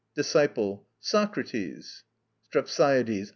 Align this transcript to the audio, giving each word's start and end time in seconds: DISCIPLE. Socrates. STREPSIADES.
DISCIPLE. 0.15 0.83
Socrates. 0.99 2.03
STREPSIADES. 2.47 3.29